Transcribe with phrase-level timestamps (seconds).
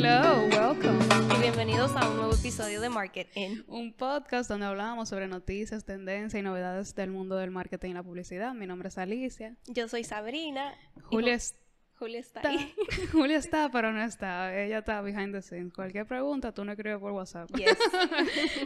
[0.00, 0.96] Hello, welcome.
[1.36, 3.62] Y bienvenidos a un nuevo episodio de Marketing.
[3.66, 8.04] Un podcast donde hablamos sobre noticias, tendencias y novedades del mundo del marketing y la
[8.04, 8.54] publicidad.
[8.54, 9.56] Mi nombre es Alicia.
[9.66, 10.72] Yo soy Sabrina.
[11.02, 11.56] Julia es
[11.98, 12.72] Julia está ahí.
[13.12, 14.56] Julia está, pero no está.
[14.56, 15.72] Ella está behind the scenes.
[15.74, 17.50] Cualquier pregunta, tú no escribes por WhatsApp.
[17.56, 17.76] Yes.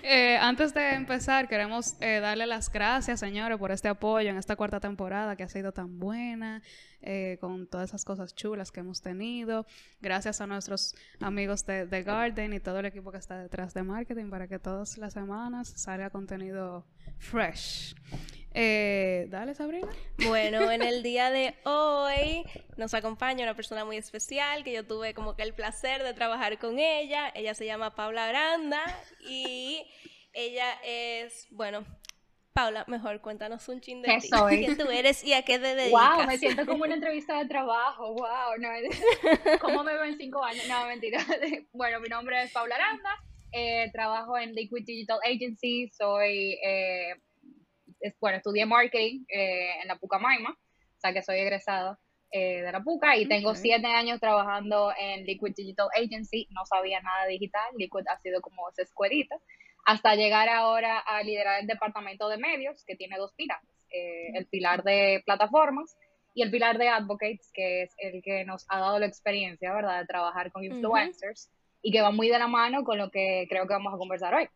[0.02, 4.56] Eh, antes de empezar, queremos eh, darle las gracias, señores, por este apoyo en esta
[4.56, 6.62] cuarta temporada que ha sido tan buena,
[7.00, 9.66] eh, con todas esas cosas chulas que hemos tenido.
[10.00, 13.82] Gracias a nuestros amigos de The Garden y todo el equipo que está detrás de
[13.82, 16.84] marketing para que todas las semanas salga contenido
[17.18, 17.94] fresh.
[18.54, 19.88] Eh, dale, Sabrina.
[20.26, 22.44] Bueno, en el día de hoy
[22.76, 26.58] nos acompaña una persona muy especial que yo tuve como que el placer de trabajar
[26.58, 27.30] con ella.
[27.34, 28.82] Ella se llama Paula Granda
[29.28, 29.86] y
[30.34, 31.84] ella es, bueno,
[32.52, 34.28] Paula, mejor cuéntanos un chin de ¿Qué ti.
[34.28, 34.58] soy?
[34.58, 36.18] ¿Quién tú eres y a qué te dedicas?
[36.18, 38.12] Wow, me siento como una entrevista de trabajo.
[38.12, 38.68] Wow, no,
[39.62, 40.68] ¿cómo me veo en cinco años?
[40.68, 41.24] No, mentira.
[41.72, 43.10] Bueno, mi nombre es Paula Aranda.
[43.52, 45.88] eh, trabajo en Liquid Digital Agency.
[45.96, 47.14] Soy, eh,
[48.02, 51.98] es- bueno, estudié marketing eh, en la Pucamaima, o sea que soy egresada
[52.30, 53.56] eh, de la Puca y tengo Ok.
[53.56, 56.48] siete años trabajando en Liquid Digital Agency.
[56.50, 57.62] No sabía nada digital.
[57.76, 59.36] Liquid ha sido como esa escuelita
[59.84, 64.46] hasta llegar ahora a liderar el departamento de medios, que tiene dos pilares, eh, el
[64.46, 65.96] pilar de plataformas
[66.34, 70.00] y el pilar de advocates, que es el que nos ha dado la experiencia, ¿verdad?,
[70.00, 71.50] de trabajar con influencers
[71.82, 74.34] y que va muy de la mano con lo que creo que vamos a conversar
[74.34, 74.48] hoy.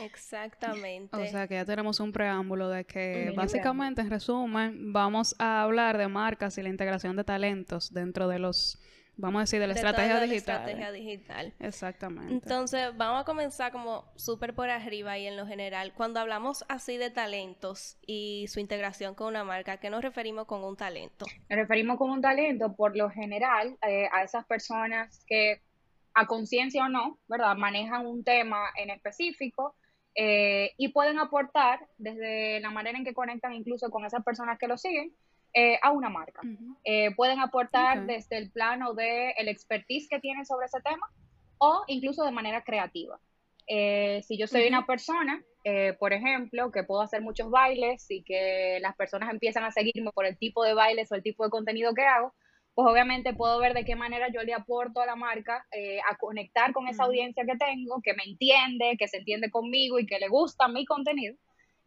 [0.00, 1.16] Exactamente.
[1.16, 5.98] O sea que ya tenemos un preámbulo de que básicamente, en resumen, vamos a hablar
[5.98, 8.80] de marcas y la integración de talentos dentro de los,
[9.16, 10.56] vamos a decir, de la De estrategia toda la digital.
[10.56, 11.54] estrategia digital.
[11.60, 12.32] Exactamente.
[12.32, 15.92] Entonces, vamos a comenzar como súper por arriba y en lo general.
[15.94, 20.46] Cuando hablamos así de talentos y su integración con una marca, ¿a qué nos referimos
[20.46, 21.26] con un talento?
[21.50, 25.60] Nos referimos como un talento, por lo general, eh, a esas personas que,
[26.14, 29.74] a conciencia o no, ¿verdad?, manejan un tema en específico
[30.14, 34.68] eh, y pueden aportar desde la manera en que conectan incluso con esas personas que
[34.68, 35.14] lo siguen
[35.54, 36.40] eh, a una marca.
[36.84, 41.10] Eh, pueden aportar desde el plano de el expertise que tienen sobre ese tema
[41.58, 43.18] o incluso de manera creativa.
[43.66, 45.42] Si yo soy una persona,
[45.98, 50.26] por ejemplo, que puedo hacer muchos bailes y que las personas empiezan a seguirme por
[50.26, 52.34] el tipo de bailes o el tipo de contenido que hago,
[52.74, 56.16] pues obviamente puedo ver de qué manera yo le aporto a la marca eh, a
[56.16, 60.18] conectar con esa audiencia que tengo, que me entiende, que se entiende conmigo y que
[60.18, 61.36] le gusta mi contenido.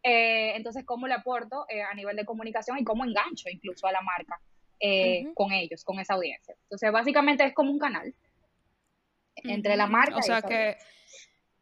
[0.04, 3.92] Eh, entonces, ¿cómo le aporto eh, a nivel de comunicación y cómo engancho incluso a
[3.92, 4.40] la marca
[5.34, 6.56] con ellos, con esa audiencia?
[6.64, 8.14] Entonces, básicamente es como un canal
[9.38, 10.88] entre la marca O y sea esa que, audiencia.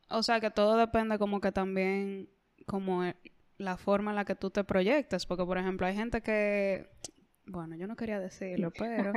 [0.09, 2.29] o sea que todo depende como que también,
[2.65, 3.03] como
[3.57, 6.89] la forma en la que tú te proyectas, porque por ejemplo hay gente que,
[7.45, 9.13] bueno, yo no quería decirlo, pero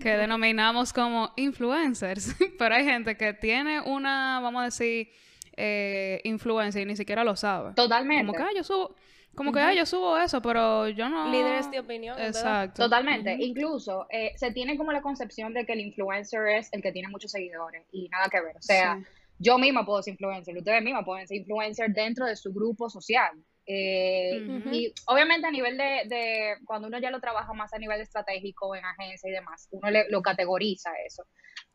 [0.00, 5.08] que denominamos como influencers, pero hay gente que tiene una, vamos a decir,
[5.56, 7.74] eh, influencia y ni siquiera lo sabe.
[7.74, 8.26] Totalmente.
[8.26, 8.94] Como que, ah, yo subo,
[9.34, 11.30] como que, ah, yo subo eso, pero yo no...
[11.30, 12.28] Líderes de opinión, ¿verdad?
[12.28, 12.82] Exacto.
[12.84, 13.36] Totalmente.
[13.40, 17.08] Incluso eh, se tiene como la concepción de que el influencer es el que tiene
[17.08, 18.56] muchos seguidores y nada que ver.
[18.56, 19.04] O sea, Sí.
[19.38, 23.30] yo misma puedo ser influencer, ustedes mismas pueden ser influencer dentro de su grupo social.
[23.70, 24.40] Eh.
[24.72, 28.74] Y obviamente a nivel de, de, cuando uno ya lo trabaja más a nivel estratégico
[28.74, 31.24] en agencia y demás, uno le, lo categoriza eso.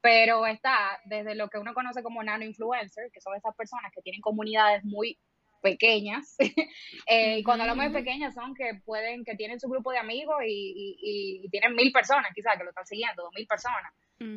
[0.02, 4.02] Pero está desde lo que uno conoce como nano influencer, que son esas personas que
[4.02, 5.18] tienen comunidades muy
[5.62, 6.36] pequeñas.
[7.08, 10.38] Eh, y cuando hablamos de pequeñas son que pueden, que tienen su grupo de amigos
[10.46, 13.94] y, y- y tienen mil personas quizás que lo están siguiendo, dos mil personas.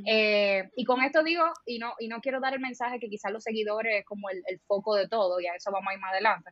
[0.07, 3.31] Eh, y con esto digo, y no, y no quiero dar el mensaje que quizás
[3.33, 6.01] los seguidores es como el, el foco de todo, y a eso vamos a ir
[6.01, 6.51] más adelante.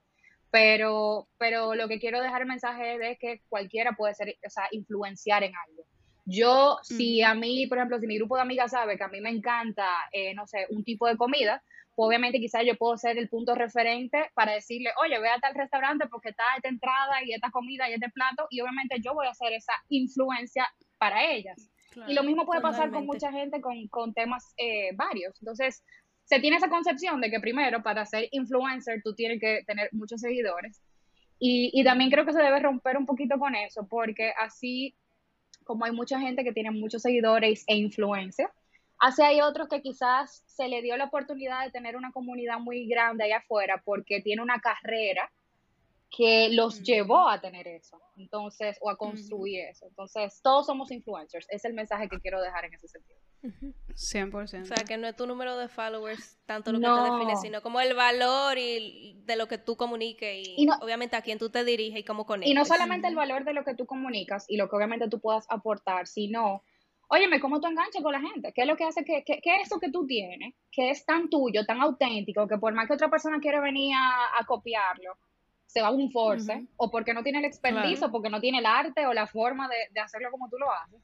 [0.54, 4.50] Pero, pero lo que quiero dejar el mensaje es de que cualquiera puede ser, o
[4.50, 5.82] sea, influenciar en algo.
[6.26, 9.20] Yo, si a mí, por ejemplo, si mi grupo de amigas sabe que a mí
[9.20, 11.60] me encanta, eh, no sé, un tipo de comida,
[11.97, 15.56] pues obviamente quizás yo puedo ser el punto referente para decirle, oye, ve a tal
[15.56, 19.26] restaurante porque está esta entrada y esta comida y este plato, y obviamente yo voy
[19.26, 20.69] a hacer esa influencia
[20.99, 21.69] para ellas.
[22.06, 25.34] Y lo mismo puede pasar con mucha gente con, con temas eh, varios.
[25.40, 25.84] Entonces,
[26.25, 30.21] se tiene esa concepción de que primero, para ser influencer, tú tienes que tener muchos
[30.21, 30.81] seguidores.
[31.38, 34.94] Y, y también creo que se debe romper un poquito con eso, porque así
[35.65, 38.53] como hay mucha gente que tiene muchos seguidores e influencia,
[38.99, 42.87] así hay otros que quizás se le dio la oportunidad de tener una comunidad muy
[42.87, 45.31] grande allá afuera porque tiene una carrera
[46.17, 49.87] que los llevó a tener eso, entonces, o a construir eso.
[49.87, 53.19] Entonces, todos somos influencers, es el mensaje que quiero dejar en ese sentido.
[53.44, 53.75] Ujú.
[53.94, 54.62] 100%.
[54.62, 57.62] O sea, que no es tu número de followers tanto lo que te define, sino
[57.62, 61.38] como el valor y de lo que tú comuniques y, Y no- obviamente a quién
[61.38, 62.50] tú te diriges y cómo conectas.
[62.50, 65.20] Y no solamente el valor de lo que tú comunicas y lo que obviamente tú
[65.20, 66.62] puedas aportar, sino
[67.08, 68.52] óyeme, ¿cómo tú enganchas con la gente?
[68.52, 71.29] ¿Qué es lo que hace que, que, que eso que tú tienes, que es tan
[71.29, 75.17] tuyo, tan auténtico, que por más que otra persona quiera venir a, copiarlo,
[75.67, 78.58] se va a un force, o porque no tiene el expertise, o porque no tiene
[78.58, 81.00] el arte o la forma de, de, hacerlo como tú lo haces.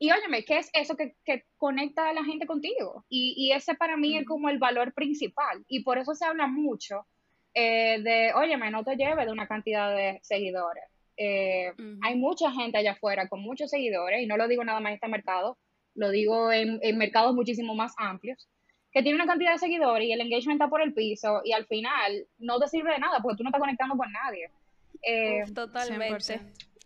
[0.00, 3.04] Y óyeme, ¿qué es eso que, que conecta a la gente contigo?
[3.08, 5.64] Y, y ese para mí es como el valor principal.
[5.68, 7.06] Y por eso se habla mucho
[7.54, 10.90] eh, de, óyeme, no te lleves de una cantidad de seguidores
[11.22, 14.90] eh, hay mucha gente allá afuera con muchos seguidores, y no lo digo nada más
[14.90, 15.58] en este mercado,
[15.94, 18.48] lo digo en, mercados muchísimo más amplios,
[18.90, 21.66] que tiene una cantidad de seguidores y el engagement está por el piso y al
[21.66, 24.50] final no te sirve de nada porque tú no estás conectando con nadie.
[25.02, 26.40] Eh, totalmente.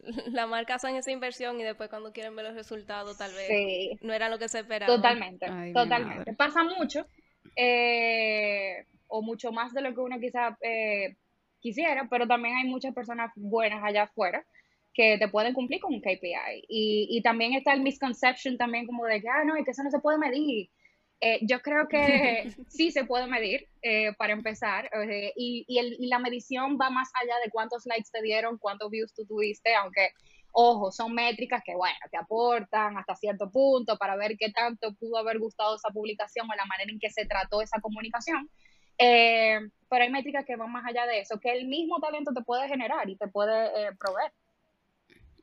[0.33, 4.13] La marca hacen esa inversión y después cuando quieren ver los resultados tal vez no
[4.13, 4.95] era lo que se esperaba.
[4.95, 6.35] Totalmente, totalmente.
[6.35, 7.07] Pasa mucho
[7.57, 11.17] eh, o mucho más de lo que uno quizá eh,
[11.61, 14.45] quisiera, pero también hay muchas personas buenas allá afuera
[14.93, 16.65] que te pueden cumplir con un KPI.
[16.69, 19.83] Y, y también está el misconception también como de que, ah, no, es que eso
[19.83, 20.71] no se puede medir.
[21.27, 25.97] Eh, yo creo que sí se puede medir eh, para empezar eh, y, y, el,
[25.99, 29.75] y, la medición va más allá de cuántos likes te dieron, cuántos views tú tuviste,
[29.75, 30.11] aunque,
[30.53, 35.17] ojo, son métricas que, bueno, te aportan hasta cierto punto para ver qué tanto pudo
[35.17, 38.51] haber gustado esa publicación o la manera en que se trató esa comunicación.
[38.99, 42.43] Eh, pero hay métricas que van más allá de eso, que el mismo talento te
[42.43, 44.31] puede generar y te puede eh, proveer.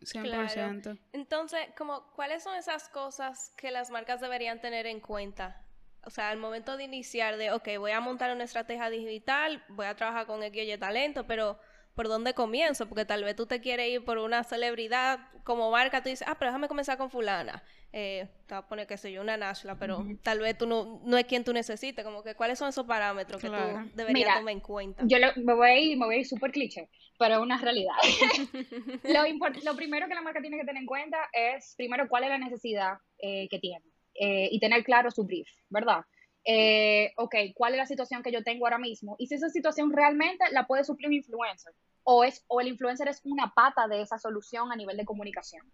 [0.01, 1.00] 100%.
[1.13, 5.66] Entonces, como, ¿cuáles son esas cosas que las marcas deberían tener en cuenta?
[6.03, 9.86] O sea, al momento de iniciar de, ok, voy a montar una estrategia digital, voy
[9.86, 11.59] a trabajar con X y talento, pero
[11.95, 12.88] ¿por dónde comienzo?
[12.88, 16.36] Porque tal vez tú te quieres ir por una celebridad como marca, tú dices, ah,
[16.38, 17.63] pero déjame comenzar con fulana
[17.94, 21.01] eh, te voy a poner, qué sé yo, una Nashla, pero tal vez tú no,
[21.03, 23.53] no es quien tú necesites, como que cuáles son esos parámetros que tú
[23.95, 25.03] deberías tomar en cuenta.
[25.06, 26.89] Yo me voy a ir, me voy a ir súper cliché,
[27.19, 27.95] pero es una realidad.
[29.03, 29.24] lo,
[29.63, 32.38] lo primero que la marca tiene que tener en cuenta es, primero, cuál es la
[32.38, 33.90] necesidad eh, que tiene
[34.23, 36.01] eh, y tener claro su brief, ¿verdad?
[36.45, 39.15] Eh, ok, ¿cuál es la situación que yo tengo ahora mismo?
[39.18, 41.73] Y si esa situación realmente la puede suplir un influencer,
[42.03, 45.65] o, es, o el influencer es una pata de esa solución a nivel de comunicación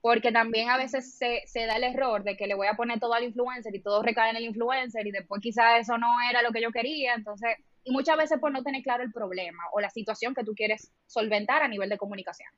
[0.00, 3.00] porque también a veces se, se, da el error de que le voy a poner
[3.00, 6.42] todo al influencer y todo recae en el influencer y después quizás eso no era
[6.42, 9.80] lo que yo quería, entonces, y muchas veces por no tener claro el problema o
[9.80, 12.48] la situación que tú quieres solventar a nivel de comunicación.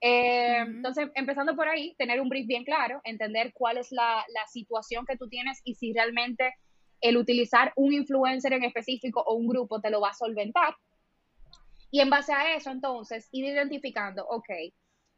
[0.00, 4.46] Eh, entonces, empezando por ahí, tener un brief bien claro, entender cuál es la, la
[4.46, 6.54] situación que tú tienes y si realmente
[7.00, 10.74] el utilizar un influencer en específico o un grupo te lo va a solventar.
[11.90, 14.48] Y en base a eso, entonces, ir identificando, ok,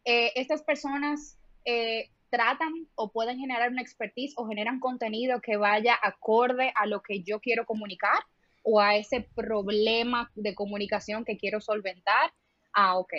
[0.04, 5.98] eh, estas personas eh, tratan o pueden generar una expertise o generan contenido que vaya
[6.00, 8.22] acorde a lo que yo quiero comunicar
[8.62, 12.32] o a ese problema de comunicación que quiero solventar.
[12.72, 13.12] Ah, ok.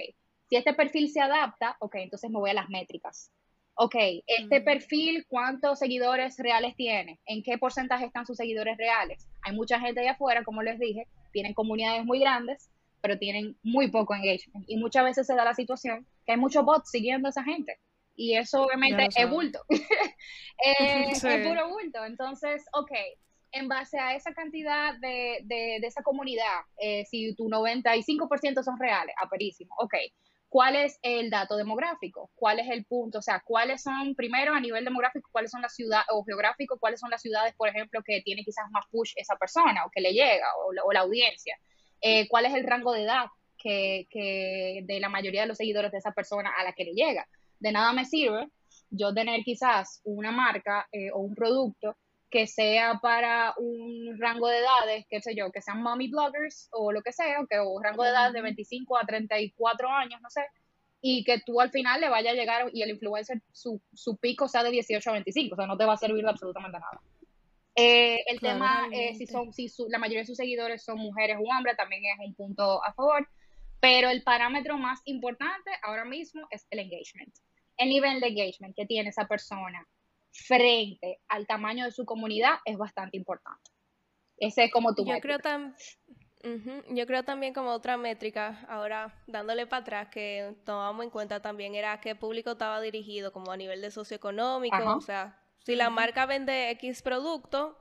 [0.52, 3.32] Si este perfil se adapta, ok, entonces me voy a las métricas.
[3.76, 3.96] Ok,
[4.28, 7.22] este perfil, ¿cuántos seguidores reales tiene?
[7.26, 9.30] ¿En qué porcentaje están sus seguidores reales?
[9.44, 12.70] Hay mucha gente allá afuera, como les dije, tienen comunidades muy grandes,
[13.00, 14.66] pero tienen muy poco engagement.
[14.68, 17.80] Y muchas veces se da la situación que hay muchos bots siguiendo a esa gente
[18.18, 19.64] y eso obviamente es bulto.
[20.64, 22.04] Eh, es puro bulto.
[22.04, 22.92] Entonces, ok,
[23.54, 29.16] en base a esa cantidad de, de, esa comunidad, eh, si tu 95% son reales,
[29.24, 29.94] aperísimo, ok.
[30.52, 32.30] ¿Cuál es el dato demográfico?
[32.36, 33.20] ¿Cuál es el punto?
[33.20, 37.00] O sea, ¿cuáles son, primero a nivel demográfico, cuáles son las ciudades, o geográfico, cuáles
[37.00, 40.12] son las ciudades, por ejemplo, que tiene quizás más push esa persona, o que le
[40.12, 40.48] llega,
[40.84, 41.58] o la, audiencia?
[42.02, 43.28] Eh, ¿Cuál es el rango de edad
[43.58, 46.94] que, que de la mayoría de los seguidores de esa persona a la que le
[46.94, 47.26] llega?
[47.62, 48.50] de nada me sirve
[48.90, 51.96] yo tener quizás una marca eh, o un producto
[52.32, 56.92] que sea para un rango de edades, qué sé yo, que sean mommy bloggers o
[56.92, 60.42] lo que sea, que o rango de edad de 25 a 34 años, no sé,
[61.02, 64.48] y que tú al final le vaya a llegar y el influencer, su, su pico
[64.48, 67.02] sea de 18 a 25, o sea, no te va a servir de absolutamente nada.
[67.76, 71.58] Eh, el tema, eh, si son, si la mayoría de sus seguidores son mujeres o
[71.58, 73.28] hombres, también es un punto a favor,
[73.80, 77.34] pero el parámetro más importante ahora mismo es el engagement
[77.82, 79.86] el nivel de engagement que tiene esa persona
[80.32, 83.72] frente al tamaño de su comunidad es bastante importante.
[84.38, 85.40] Ese es como tu Yo creo
[86.90, 91.76] Yo creo también como otra métrica, ahora dándole para atrás, que tomamos en cuenta también
[91.76, 96.26] era qué público estaba dirigido, como a nivel de socioeconómico, o sea, si la marca
[96.26, 97.78] vende X producto,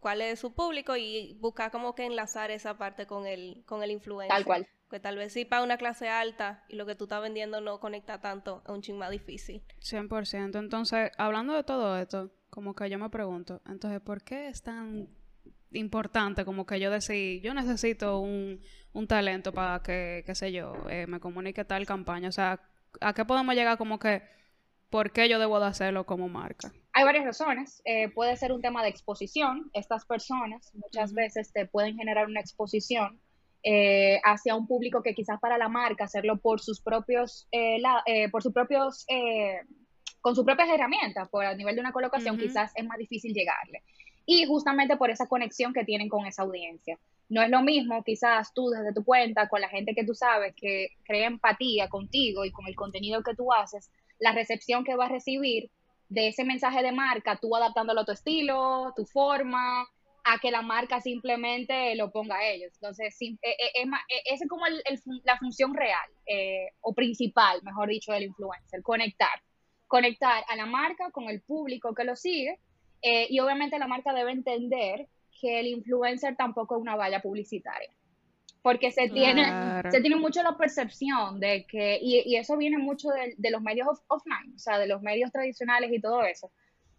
[0.00, 3.90] cuál es su público y buscar como que enlazar esa parte con el, con el
[3.90, 4.34] influencer.
[4.34, 4.68] Tal cual.
[4.90, 7.80] Que tal vez sí para una clase alta y lo que tú estás vendiendo no
[7.80, 9.62] conecta tanto, es un ching más difícil.
[9.80, 10.58] 100%.
[10.58, 15.08] Entonces, hablando de todo esto, como que yo me pregunto, entonces, ¿por qué es tan
[15.72, 18.60] importante como que yo decir, yo necesito un,
[18.94, 22.28] un talento para que, qué sé yo, eh, me comunique tal campaña?
[22.28, 22.60] O sea,
[23.00, 24.22] ¿a qué podemos llegar como que,
[24.88, 26.72] por qué yo debo de hacerlo como marca?
[26.98, 27.80] hay varias razones.
[27.84, 29.70] Eh, puede ser un tema de exposición.
[29.72, 33.20] Estas personas muchas veces te pueden generar una exposición
[33.62, 37.80] eh, hacia un público que quizás para la marca hacerlo por sus propios, eh,
[38.30, 39.06] por sus propios,
[40.20, 43.82] con sus propias herramientas, por a nivel de una colocación, quizás es más difícil llegarle.
[44.26, 46.98] Y justamente por esa conexión que tienen con esa audiencia.
[47.30, 50.54] No es lo mismo quizás tú desde tu cuenta, con la gente que tú sabes,
[50.54, 55.06] que crea empatía contigo y con el contenido que tú haces, la recepción que va
[55.06, 55.70] a recibir
[56.08, 59.86] de ese mensaje de marca, tú adaptándolo a tu estilo, tu forma,
[60.30, 62.72] a que la marca simplemente lo ponga a ellos.
[62.74, 64.64] Entonces, eh, eh, es, eh, esa es como
[65.24, 66.08] la función real
[66.82, 69.42] o principal, mejor dicho, del influencer, conectar.
[69.86, 72.58] Conectar a la marca con el público que lo sigue
[73.02, 75.08] y obviamente la marca debe entender
[75.40, 77.88] que el influencer tampoco es una valla publicitaria
[78.60, 79.46] porque se tiene,
[79.90, 84.52] se tiene mucho la percepción de que, y, eso viene mucho de, los medios offline,
[84.54, 86.50] o sea, de los medios tradicionales y todo eso.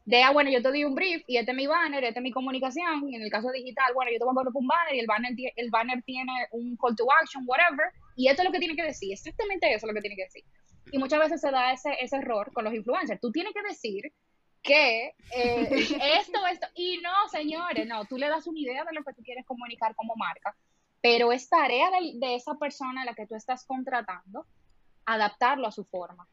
[0.10, 2.24] De, ah, bueno, yo te doy un brief y este es mi banner, este es
[2.24, 4.96] mi comunicación, y en el caso digital, bueno, yo te voy a poner un banner
[4.96, 8.51] y el banner, el banner tiene un call to action, whatever, y esto es lo
[8.51, 10.44] que tiene que decir, exactamente eso es lo que tiene que decir.
[10.92, 13.22] Y muchas veces se da ese, ese error con los influencers.
[13.22, 14.12] Tú tienes que decir
[14.63, 15.70] que eh,
[16.20, 19.22] esto, esto, y no, señores, no, tú le das una idea de lo que tú
[19.22, 20.56] quieres comunicar como marca
[21.01, 24.46] pero es tarea de, esa persona a la que tú estás contratando
[25.06, 26.28] adaptarlo a su forma.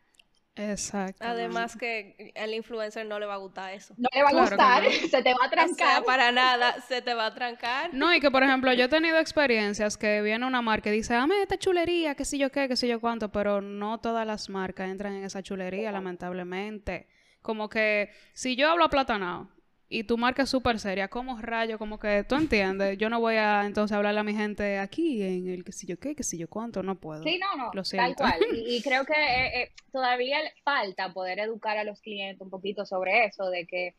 [0.56, 1.22] Exacto.
[1.24, 3.94] Además que el influencer no le va a gustar eso.
[3.98, 6.04] No le va a gustar, se te va a trancar.
[6.04, 7.92] para nada, se te va a trancar.
[7.92, 11.14] No, y que por ejemplo, yo he tenido experiencias que viene una marca y dice,
[11.14, 14.48] dame esta chulería, qué sé yo qué, qué sé yo cuánto, pero no todas las
[14.48, 17.06] marcas entran en esa chulería, lamentablemente.
[17.42, 19.50] Como que si yo hablo aplatanado,
[19.88, 23.36] y tu marca es súper seria, como rayo, como que tú entiendes, yo no voy
[23.36, 26.38] a entonces hablarle a mi gente aquí en el que si yo qué, que si
[26.38, 27.22] yo cuánto, no puedo.
[27.22, 28.40] Sí, no, no, tal cual.
[28.52, 33.26] Y, creo que eh, eh, todavía falta poder educar a los clientes un poquito sobre
[33.26, 33.94] eso, de que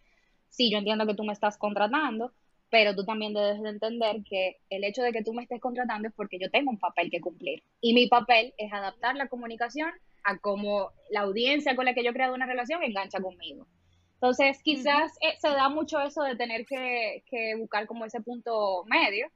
[0.49, 2.33] sí, yo entiendo que tú me estás contratando,
[2.69, 6.09] pero tú también debes de entender que el hecho de que tú me estés contratando
[6.09, 7.63] es porque yo tengo un papel que cumplir.
[7.79, 9.89] Y mi papel es adaptar la comunicación
[10.25, 13.67] a cómo la audiencia con la que yo he creado una relación engancha conmigo.
[14.17, 17.21] Entonces, quizás eh, se da mucho eso de tener que,
[17.57, 19.27] buscar como ese punto medio.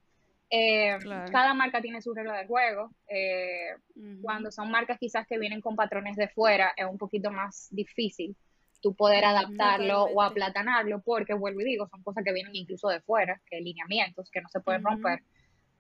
[0.50, 0.97] Eh,
[1.31, 2.89] cada marca tiene su regla de juego.
[3.07, 3.75] Eh,
[4.21, 8.35] cuando son marcas quizás que vienen con patrones de fuera, es un poquito más difícil
[8.81, 13.00] tú poder adaptarlo o aplatanarlo, porque vuelvo y digo, son cosas que vienen incluso de
[13.01, 15.21] fuera, que lineamientos que no se pueden romper.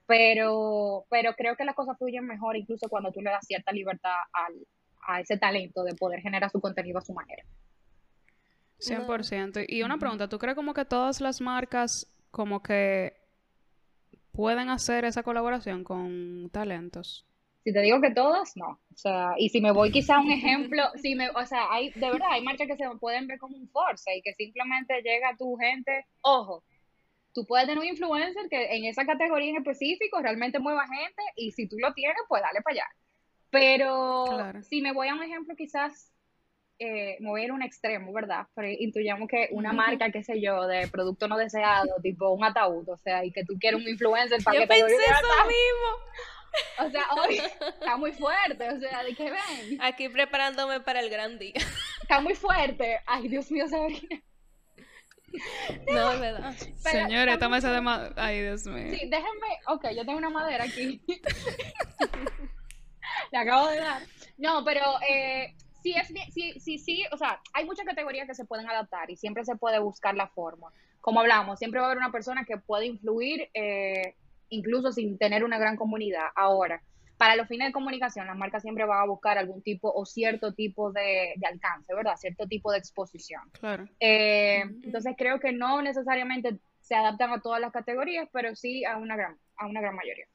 [0.05, 4.17] Pero, pero creo que las cosas fluyen mejor incluso cuando tú le das cierta libertad
[4.31, 4.53] al,
[5.07, 7.43] a ese talento de poder generar su contenido a su manera.
[8.81, 9.65] 100%.
[9.67, 13.13] Y una pregunta, ¿tú crees como que todas las marcas como que
[14.31, 17.25] pueden hacer esa colaboración con talentos?
[17.63, 18.69] Si te digo que todas, no.
[18.69, 21.91] O sea, y si me voy quizá a un ejemplo, si me, o sea, hay,
[21.91, 25.37] de verdad, hay marcas que se pueden ver como un force y que simplemente llega
[25.37, 26.63] tu gente, ojo,
[27.33, 31.51] tú puedes tener un influencer que en esa categoría en específico realmente mueva gente y
[31.51, 32.85] si tú lo tienes, pues dale para allá.
[33.51, 34.25] Pero
[34.63, 36.11] si me voy a un ejemplo quizás
[36.83, 38.47] eh, mover un extremo, ¿verdad?
[38.55, 42.89] Pero intuyamos que una marca, qué sé yo, de producto no deseado, tipo un ataúd,
[42.89, 45.91] o sea, y que tú quieres un influencer para que te pensé eso mismo.
[46.79, 49.79] O sea, hoy está muy fuerte, o sea, ¿de qué ven?
[49.79, 51.53] Aquí preparándome para el gran día.
[52.01, 52.99] Está muy fuerte.
[53.05, 54.19] Ay, Dios mío, Sabrina.
[55.87, 56.55] No, es verdad.
[56.77, 58.15] Señores, toma esa de madera.
[58.17, 58.91] Ay, Dios mío.
[58.91, 59.59] Sí, déjenme.
[59.67, 60.99] Ok, yo tengo una madera aquí.
[63.31, 64.01] Le acabo de dar.
[64.37, 68.45] No, pero eh, sí, es sí, sí, sí, o sea, hay muchas categorías que se
[68.45, 70.71] pueden adaptar y siempre se puede buscar la forma.
[70.99, 74.15] Como hablamos, siempre va a haber una persona que puede influir eh,
[74.49, 76.27] incluso sin tener una gran comunidad.
[76.35, 76.81] Ahora,
[77.17, 80.53] para los fines de comunicación, las marcas siempre van a buscar algún tipo o cierto
[80.53, 82.15] tipo de, alcance, ¿verdad?
[82.17, 83.41] Cierto tipo de exposición.
[83.51, 83.85] Claro.
[83.99, 88.97] Eh, entonces creo que no necesariamente se adaptan a todas las categorías, pero sí a
[88.97, 90.25] una gran, a una gran mayoría.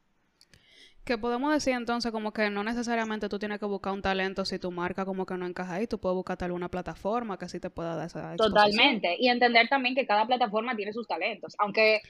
[1.06, 4.58] Que podemos decir entonces como que no necesariamente tú tienes que buscar un talento si
[4.58, 7.70] tu marca como que no encaja ahí, tú puedes buscar alguna plataforma que sí te
[7.70, 12.00] pueda dar esa Totalmente, y entender también que cada plataforma tiene sus talentos, aunque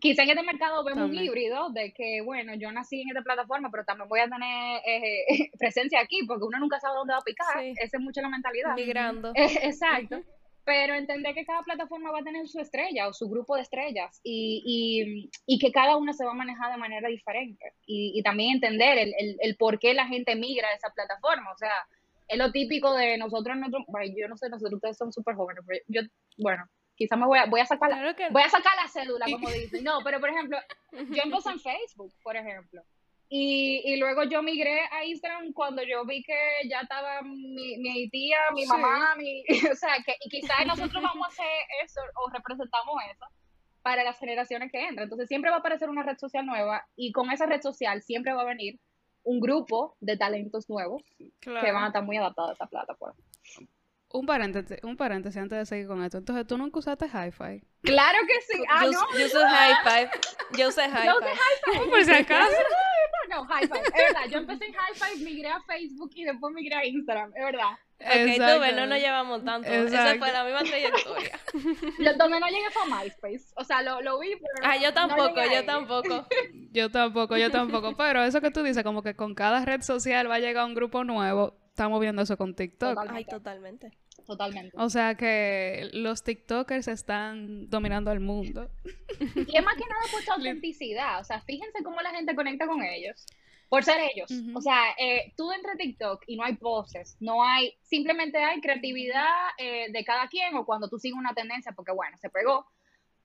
[0.00, 3.70] quizá en este mercado vemos un híbrido de que, bueno, yo nací en esta plataforma,
[3.70, 7.24] pero también voy a tener eh, presencia aquí, porque uno nunca sabe dónde va a
[7.24, 8.74] picar, esa es mucho la mentalidad.
[8.74, 9.30] Migrando.
[9.36, 10.20] exacto
[10.64, 14.20] pero entender que cada plataforma va a tener su estrella o su grupo de estrellas
[14.22, 17.74] y, y, que cada una se va a manejar de manera diferente.
[17.86, 21.50] Y, y también entender el, el, el, por qué la gente migra a esa plataforma,
[21.52, 21.72] o sea,
[22.28, 25.80] es lo típico de nosotros, nosotros yo no sé, nosotros ustedes son súper jóvenes, pero
[25.88, 26.00] yo,
[26.38, 26.64] bueno,
[26.94, 29.84] quizás me voy a, voy a sacar la, voy a sacar la cédula, como dicen,
[29.84, 30.58] no, pero por ejemplo,
[30.92, 32.82] yo empecé en Facebook, por ejemplo,
[33.34, 36.36] Y, y, luego yo migré a Instagram cuando yo vi que
[36.68, 41.26] ya estaba mi, mi tía, mi mamá, mi, o sea, que y quizás nosotros vamos
[41.26, 41.46] a hacer
[41.82, 43.24] eso o representamos eso
[43.80, 45.04] para las generaciones que entran.
[45.04, 48.34] Entonces siempre va a aparecer una red social nueva y con esa red social siempre
[48.34, 48.78] va a venir
[49.22, 51.02] un grupo de talentos nuevos
[51.40, 53.16] que van a estar muy adaptados a esa plataforma.
[54.10, 56.18] Un paréntesis, un paréntesis antes de seguir con esto.
[56.18, 57.64] Entonces, ¿tú nunca usaste Hi-Fi?
[57.80, 58.62] Claro que sí.
[58.68, 59.18] Ah, yo, no.
[59.18, 60.58] yo uso Hi-Fi.
[60.58, 61.06] Yo usé Hi-Fi.
[61.06, 61.88] Yo usé Hi-Fi.
[61.88, 62.56] Por si acaso.
[63.32, 63.78] No, Hi-Fi.
[63.78, 64.28] Es verdad.
[64.30, 67.32] Yo empecé en Hi-Fi, migré a Facebook y después migré a Instagram.
[67.34, 67.70] Es verdad.
[68.04, 69.68] Ok, tú ves, no nos llevamos tanto.
[69.68, 71.40] Esa fue la misma trayectoria.
[72.18, 73.52] Donde no llegué fue a MySpace.
[73.56, 74.68] O sea, lo, lo vi, pero.
[74.68, 76.26] Ah, yo tampoco, yo tampoco.
[76.72, 77.96] yo tampoco, yo tampoco.
[77.96, 80.74] Pero eso que tú dices, como que con cada red social va a llegar un
[80.74, 81.56] grupo nuevo.
[81.68, 82.90] Estamos viendo eso con TikTok.
[82.90, 83.18] Totalmente.
[83.18, 83.98] Ay, totalmente.
[84.26, 84.76] Totalmente.
[84.78, 88.70] O sea que los TikTokers están dominando el mundo.
[89.52, 91.20] Y es más que nada por su autenticidad.
[91.20, 93.26] O sea, fíjense cómo la gente conecta con ellos.
[93.68, 94.30] Por ser ellos.
[94.54, 98.60] O sea, eh, tú entras a TikTok y no hay poses, no hay, simplemente hay
[98.60, 102.66] creatividad eh, de cada quien o cuando tú sigues una tendencia, porque bueno, se pegó,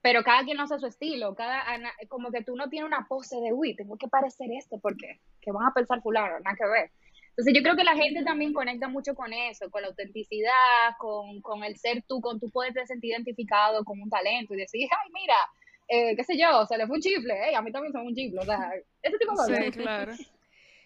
[0.00, 1.64] pero cada quien no hace su estilo, cada,
[2.08, 5.52] como que tú no tienes una pose de, uy, tengo que parecer este, porque que
[5.52, 6.92] van a pensar fulano, nada que ver.
[7.38, 11.40] Entonces yo creo que la gente también conecta mucho con eso, con la autenticidad, con,
[11.40, 15.10] con el ser tú, con tu poder sentir identificado con un talento y decir, ay,
[15.12, 15.36] mira,
[15.86, 18.12] eh, qué sé yo, se le fue un chifle, eh, a mí también fue un
[18.12, 19.64] chifle, o sea, ese tipo de cosas.
[19.66, 20.12] Sí, claro,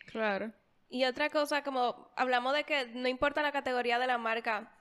[0.05, 0.53] claro.
[0.91, 4.77] Y otra cosa, como hablamos de que no importa la categoría de la marca,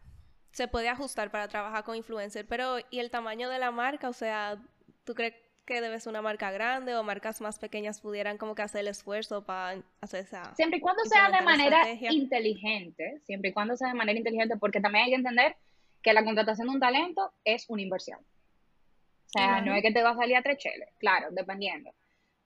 [0.51, 4.10] se puede ajustar para trabajar con influencer, pero ¿y el tamaño de la marca?
[4.10, 4.62] O sea,
[5.06, 8.62] ¿tú crees que debe ser una marca grande o marcas más pequeñas pudieran como que
[8.62, 10.53] hacer el esfuerzo para hacer esa...
[10.56, 14.82] Siempre y cuando sea de manera inteligente, siempre y cuando sea de manera inteligente, porque
[14.82, 15.56] también hay que entender
[16.01, 18.20] que la contratación de un talento es una inversión.
[18.20, 21.94] O sea, no es que te va a salir a tres cheles, claro, dependiendo.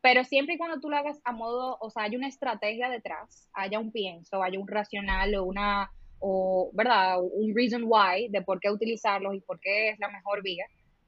[0.01, 3.50] Pero siempre y cuando tú lo hagas a modo, o sea, hay una estrategia detrás,
[3.53, 7.17] haya un pienso, haya un racional o una, o, ¿verdad?
[7.19, 10.66] Un reason why de por qué utilizarlos y por qué es la mejor vía,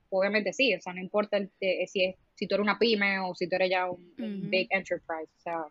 [0.09, 3.47] obviamente sí, o sea, no importa si, es, si tú eres una pyme o si
[3.49, 5.65] tú eres ya un, big enterprise, o sea,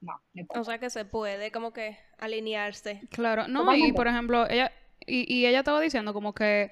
[0.00, 0.60] no, no importa.
[0.60, 3.02] O sea, que se puede como que alinearse.
[3.10, 4.72] Claro, no, y por ejemplo, ella,
[5.06, 6.70] y, y ella estaba diciendo como que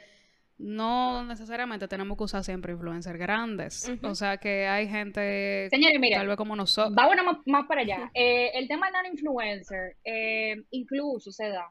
[0.59, 3.91] no necesariamente tenemos que usar siempre influencers grandes.
[4.03, 6.95] O sea que hay gente Señores, mire, tal vez como nosotros.
[6.95, 8.11] Vámonos más, más para allá.
[8.15, 11.69] Eh, el tema de non-influencer eh, incluso se da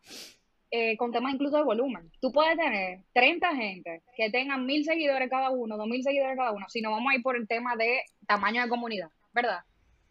[0.75, 2.11] eh, con temas incluso de volumen.
[2.19, 6.51] Tú puedes tener 30 gente que tengan mil seguidores cada uno, dos mil seguidores cada
[6.51, 9.59] uno, si no vamos a ir por el tema de tamaño de comunidad, ¿verdad?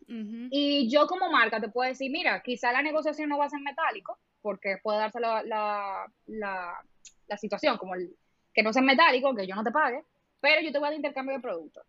[0.06, 3.58] Y yo como marca te puedo decir, mira, quizá la negociación no va a ser
[3.58, 8.14] metálico, porque puede darse la, la, la, situación, como el,
[8.54, 10.04] que no sea metálico, que yo no te pague,
[10.40, 11.84] pero yo te voy a dar intercambio de productos.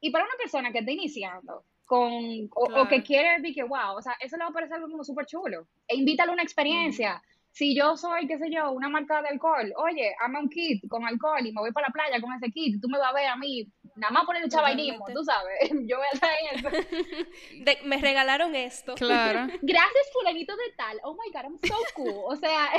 [0.00, 4.02] Y para una persona que está iniciando, con, o, que quiere decir que, wow, o
[4.02, 5.66] sea, eso le va a parecer algo como súper chulo.
[5.88, 7.22] E invítale una experiencia
[7.52, 11.06] si yo soy, qué sé yo, una marca de alcohol, oye, hazme un kit con
[11.06, 13.26] alcohol y me voy para la playa con ese kit, tú me vas a ver
[13.26, 17.84] a mí, nada más por el chavainismo, tú sabes, yo voy a traer eso.
[17.84, 18.94] me regalaron esto.
[18.94, 19.52] Claro.
[19.62, 22.70] Gracias, fulanito de tal, oh my God, I'm so cool, o sea,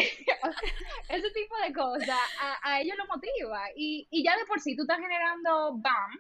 [1.10, 2.18] ese tipo de cosas
[2.64, 6.20] a, ellos lo motiva y, y, ya de por sí tú estás generando BAM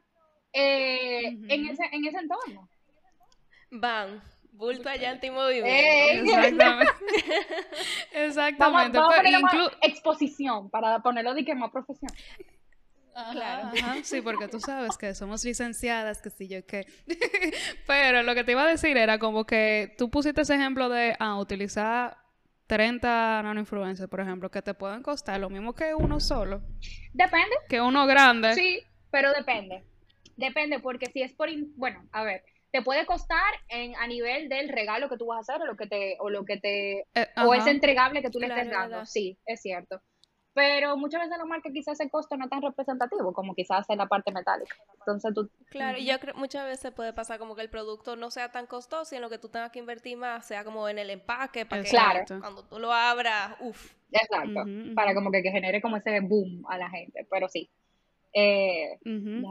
[0.54, 2.70] eh, en, ese, en ese entorno.
[3.72, 4.22] BAM.
[4.54, 5.68] Bulto allá movimiento.
[5.68, 6.94] Exactamente.
[8.13, 8.98] Exactamente.
[9.00, 12.12] Vamos, vamos a exposición para ponerlo de que más profesión.
[13.32, 13.72] claro.
[14.04, 16.86] sí, porque tú sabes que somos licenciadas, que sí yo qué.
[17.88, 21.16] Pero lo que te iba a decir era como que tú pusiste ese ejemplo de
[21.20, 22.18] ah, utilizar
[22.68, 26.62] 30 nano-influencers, por ejemplo, que te pueden costar lo mismo que uno solo.
[27.12, 27.56] Depende.
[27.68, 28.54] Que uno grande.
[28.54, 29.84] Sí, pero depende.
[30.38, 31.50] Depende, porque si es por...
[31.76, 35.54] Bueno, a ver, te puede costar en, a nivel del regalo que tú vas a
[35.54, 38.40] hacer o lo que te o lo que te eh, o es entregable que tú
[38.40, 39.06] le estés dando.
[39.06, 40.02] Sí, es cierto.
[40.56, 44.00] Pero muchas veces la marca quizás ese costo no es tan representativo como quizás en
[44.00, 44.76] la parte metálica.
[45.00, 45.52] Entonces tú...
[45.70, 48.66] Claro, y yo creo muchas veces puede pasar como que el producto no sea tan
[48.66, 51.68] costoso y en lo que tú tengas que invertir más sea como en el empaque
[51.68, 52.26] para que claro.
[52.40, 53.94] cuando tú lo abras, uff.
[54.12, 54.64] Exacto,
[54.96, 57.70] para como que, que, genere como ese boom a la gente, pero sí.
[58.34, 58.98] Eh,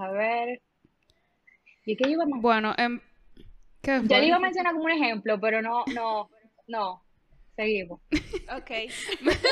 [0.00, 0.60] A ver...
[1.84, 2.40] ¿Y qué iba más?
[2.40, 3.02] Bueno, en
[3.82, 6.30] yo le iba a mencionar como un ejemplo, pero no, no,
[6.68, 7.02] no.
[7.56, 8.00] Seguimos.
[8.56, 8.70] Ok.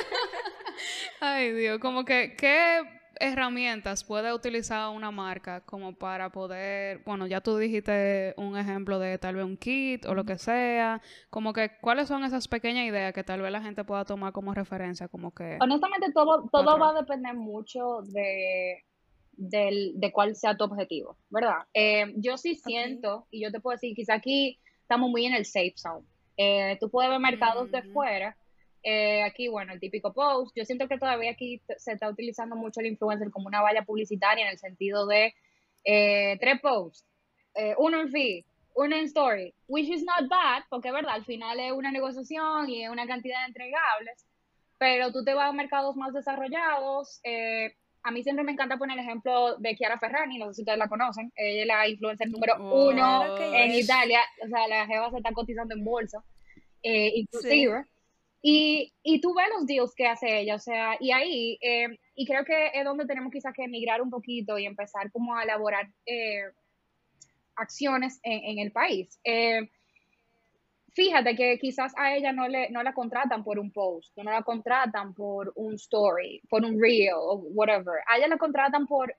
[1.21, 2.81] Ay, Dios, como que, ¿qué
[3.21, 9.19] herramientas puede utilizar una marca como para poder, bueno, ya tú dijiste un ejemplo de
[9.19, 13.13] tal vez un kit o lo que sea, como que, ¿cuáles son esas pequeñas ideas
[13.13, 15.07] que tal vez la gente pueda tomar como referencia?
[15.09, 15.59] Como que...
[15.61, 18.83] Honestamente, todo, todo va a depender mucho de
[19.33, 21.67] del, de cuál sea tu objetivo, ¿verdad?
[21.75, 25.45] Eh, yo sí siento, y yo te puedo decir, quizá aquí estamos muy en el
[25.45, 26.05] safe zone.
[26.37, 28.37] Eh, tú puedes ver mercados de fuera.
[28.83, 30.57] Eh, aquí, bueno, el típico post.
[30.57, 34.47] Yo siento que todavía aquí se está utilizando mucho el influencer como una valla publicitaria
[34.47, 35.35] en el sentido de
[35.85, 37.07] eh, tres posts,
[37.79, 41.61] uno en feed, uno en story, which is not bad, porque es verdad, al final
[41.61, 44.27] es una negociación y es una cantidad de entregables,
[44.79, 47.21] pero tú te vas a mercados más desarrollados.
[48.03, 50.79] A mí siempre me encanta poner el ejemplo de Chiara Ferrani, no sé si ustedes
[50.79, 55.19] la conocen, ella es la influencer número uno en Italia, o sea, la Jeva se
[55.19, 56.23] está cotizando en bolsa,
[56.83, 57.85] eh, inclusive.
[58.43, 62.27] Y, y tú ves los deals que hace ella, o sea, y ahí, eh, y
[62.27, 65.91] creo que es donde tenemos quizás que emigrar un poquito y empezar como a elaborar
[66.07, 66.45] eh,
[67.55, 69.21] acciones en, el país.
[69.25, 69.69] Eh,
[70.95, 74.43] fíjate que quizás a ella no, le, no la contratan por un post, no la
[74.43, 78.01] contratan por un story, por un reel o whatever.
[78.07, 79.15] A ella la contratan por,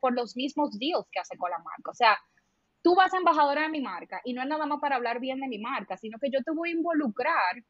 [0.00, 1.90] por los mismos deals que hace con la marca.
[1.90, 2.18] O sea,
[2.82, 5.40] tú vas a embajadora de mi marca y no es nada más para hablar bien
[5.40, 7.62] de mi marca, sino que yo te voy a involucrar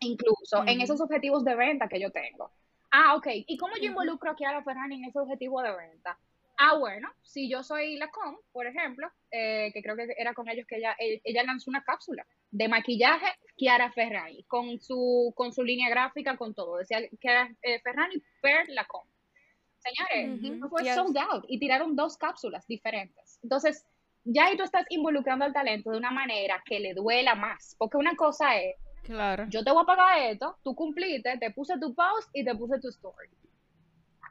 [0.00, 2.50] incluso en esos objetivos de venta que yo tengo.
[2.90, 3.26] Ah, ok.
[3.46, 6.18] ¿Y cómo yo involucro a Kiara Ferrani en ese objetivo de venta?
[6.56, 10.48] Ah, bueno, si yo soy la com, por ejemplo, eh, que creo que era con
[10.48, 15.52] ellos que ella, e, ella lanzó una cápsula de maquillaje Kiara Ferrani, con su, con
[15.52, 16.78] su línea gráfica, con todo.
[16.78, 19.04] Decía Kiara eh, Ferrani per la com.
[19.78, 23.38] Señores, fue sold out y tiraron dos cápsulas diferentes.
[23.42, 23.84] Entonces,
[24.24, 27.74] ya ahí tú estás involucrando al talento de una manera que le duela más.
[27.78, 29.44] Porque una cosa es, claro.
[29.50, 32.80] yo te voy a pagar esto, tú cumpliste, te puse tu post y te puse
[32.80, 33.28] tu story.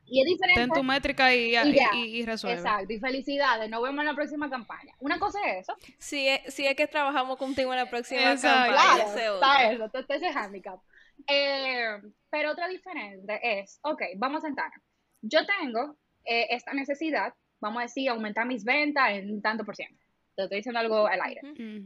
[0.06, 0.62] Y es diferente.
[0.62, 1.56] Ten tu métrica y,
[1.96, 2.60] y, resuelve.
[2.60, 4.94] Exacto, y felicidades, nos vemos en la próxima campaña.
[5.00, 5.78] Una cosa es eso.
[5.98, 8.68] Si es, si es que trabajamos contigo en la próxima campaña.
[8.68, 10.80] Claro, está eso, está ese handicap.
[11.28, 14.72] Eh, pero otra diferente es, ok, vamos a sentar.
[15.22, 19.76] Yo tengo eh, esta necesidad vamos a decir, aumentar mis ventas en un tanto por
[19.76, 19.98] ciento.
[20.36, 21.42] Te estoy diciendo algo al aire.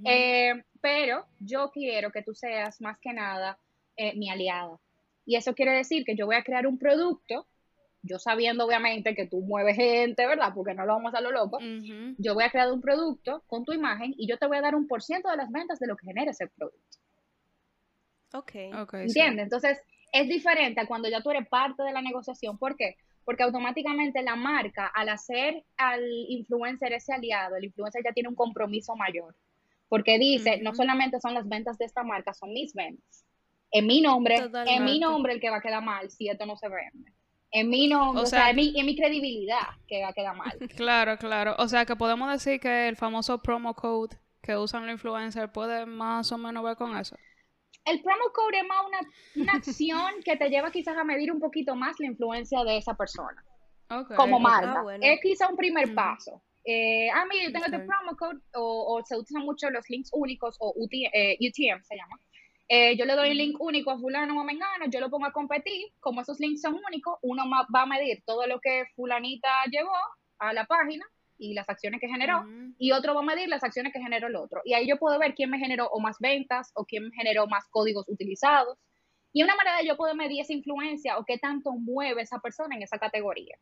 [0.06, 3.60] Eh, pero yo quiero que tú seas más que nada
[3.95, 4.77] eh, mi aliada.
[5.25, 7.47] Y eso quiere decir que yo voy a crear un producto,
[8.01, 10.53] yo sabiendo obviamente que tú mueves gente, ¿verdad?
[10.55, 11.60] Porque no lo vamos a lo loco.
[12.17, 14.75] Yo voy a crear un producto con tu imagen y yo te voy a dar
[14.75, 16.99] un por ciento de las ventas de lo que genere ese producto.
[18.33, 18.51] Ok.
[18.81, 19.43] okay ¿Entiendes?
[19.43, 19.81] Entonces,
[20.12, 22.57] es diferente a cuando ya tú eres parte de la negociación.
[22.57, 22.95] ¿Por qué?
[23.27, 28.36] porque automáticamente la marca, al hacer al influencer ese aliado, el influencer ya tiene un
[28.36, 29.36] compromiso mayor,
[29.89, 33.25] porque dice, no solamente son las ventas de esta marca, son mis ventas.
[33.69, 36.55] En mi nombre, en mi nombre el que va a quedar mal si esto no
[36.55, 37.12] se vende.
[37.51, 40.51] En mi nombre, o, sea, en, mi, en mi credibilidad que va a quedar mal.
[40.75, 41.55] Claro, claro.
[41.60, 45.86] O sea, que podemos decir que el famoso promo code que usan los influencers puede
[45.86, 47.15] más o menos ver con eso
[47.88, 48.86] el promo code es más
[49.36, 52.95] una, acción que te lleva quizás a medir un poquito más la influencia de esa
[52.95, 53.43] persona.
[54.15, 54.83] como marca.
[54.86, 56.41] Ah, es quizá un primer paso.
[56.65, 60.57] Eh, ah, mira, yo tengo este promo code, o, se usan mucho los links únicos,
[60.60, 62.19] o UTM, eh, se llama.
[62.69, 65.32] Eh, yo le doy el link único a fulano o mengano, yo lo pongo a
[65.32, 69.95] competir, como esos links son únicos, uno va a medir todo lo que fulanita llevó
[70.39, 71.06] a la página
[71.38, 72.45] y las acciones que generó,
[72.77, 74.62] y otro va a medir las acciones que generó el otro.
[74.65, 77.47] Y ahí yo puedo ver quién me generó o más ventas o quién me generó
[77.47, 78.77] más códigos utilizados.
[79.34, 82.75] Y una manera de yo poder medir esa influencia o qué tanto mueve esa persona
[82.75, 83.56] en esa categoría.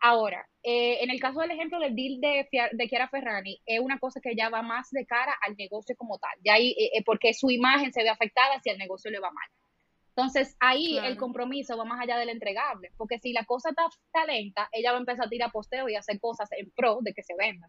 [0.00, 3.98] Ahora, eh, en el caso del ejemplo del deal de, de Chiara Ferrani, es una
[3.98, 7.02] cosa que ya va más de cara al negocio como tal, ya ahí, eh, eh,
[7.04, 9.48] porque su imagen se ve afectada si el negocio le va mal.
[10.16, 14.68] Entonces ahí el compromiso va más allá del entregable, porque si la cosa está, lenta,
[14.72, 17.34] ella va a empezar a tirar posteo y hacer cosas en pro de que se
[17.36, 17.68] venda.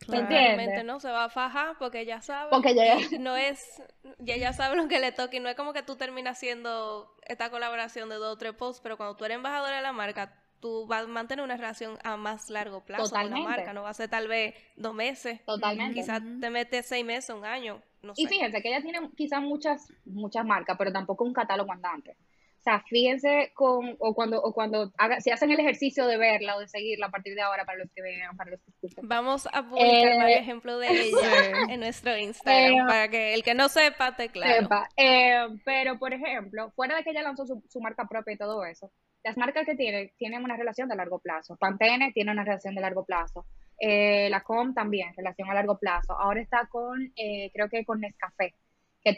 [0.00, 2.50] Claramente no se va a fajar porque ya sabe.
[2.50, 3.82] Porque ya no es,
[4.18, 7.14] ya ya sabe lo que le toca y no es como que tú terminas haciendo
[7.26, 10.34] esta colaboración de dos o tres posts, pero cuando tú eres embajadora de la marca,
[10.60, 13.90] tú vas a mantener una relación a más largo plazo con la marca, no va
[13.90, 15.44] a ser tal vez dos meses.
[15.44, 15.94] Totalmente.
[15.94, 17.82] Quizás te metes seis meses, un año.
[18.16, 22.16] Y fíjense que ella tiene quizás muchas, muchas marcas, pero tampoco un catálogo andante.
[22.58, 26.56] O sea, fíjense con, o cuando, o cuando haga, si hacen el ejercicio de verla
[26.56, 29.08] o de seguirla a partir de ahora para los que vean, para los que escuchen.
[29.08, 33.44] Vamos a publicar eh, varios ejemplos de ella en nuestro Instagram eh, para que el
[33.44, 34.62] que no sepa te claro.
[34.62, 34.88] Sepa.
[34.96, 38.64] Eh, pero, por ejemplo, fuera de que ella lanzó su, su marca propia y todo
[38.64, 38.90] eso,
[39.24, 41.56] las marcas que tiene tienen una relación de largo plazo.
[41.56, 43.46] Pantene tiene una relación de largo plazo.
[43.80, 46.12] Eh, la Com también, relación a largo plazo.
[46.18, 48.54] Ahora está con, eh, creo que con Nescafé.
[49.00, 49.16] Que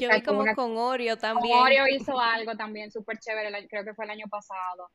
[0.00, 1.58] Yo vi como con Oreo también.
[1.58, 4.90] Oreo hizo algo también súper chévere, creo que fue el año pasado.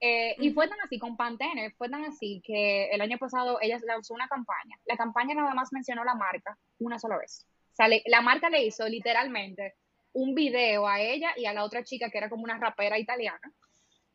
[0.00, 3.78] Eh, y fue tan así con Pantene, fue tan así que el año pasado ella
[3.86, 4.76] lanzó una campaña.
[4.84, 7.46] La campaña nada más mencionó la marca una sola vez.
[7.72, 9.74] O sea, la marca le hizo literalmente
[10.12, 13.40] un video a ella y a la otra chica que era como una rapera italiana.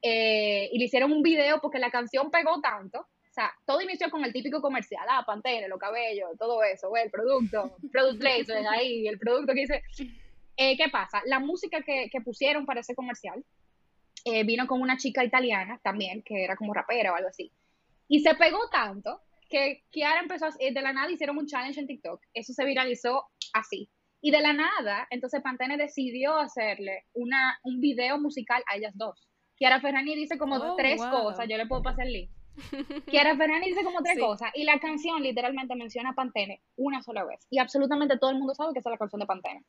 [0.07, 4.33] Y le hicieron un video porque la canción pegó tanto sea, todo inició con el
[4.33, 9.53] típico comercial, ah, Pantene, los cabellos, todo eso, el producto, product placement ahí, el producto
[9.53, 9.83] que dice.
[10.57, 11.21] Eh, ¿Qué pasa?
[11.25, 13.43] La música que, que pusieron para ese comercial
[14.23, 17.51] eh, vino con una chica italiana también, que era como rapera o algo así.
[18.07, 21.79] Y se pegó tanto que Kiara empezó, a, eh, de la nada hicieron un challenge
[21.81, 22.21] en TikTok.
[22.33, 23.89] Eso se viralizó así.
[24.21, 29.27] Y de la nada, entonces Pantene decidió hacerle una, un video musical a ellas dos.
[29.57, 31.11] Kiara Ferrani dice como Oh, tres wow.
[31.23, 32.31] cosas, yo le puedo pasar el link.
[33.07, 34.21] Kiara Ferrani dice como tres Sí.
[34.21, 37.45] cosas y la canción literalmente menciona a Pantene una sola vez.
[37.49, 39.63] Y absolutamente todo el mundo sabe que esa es la canción de Pantene.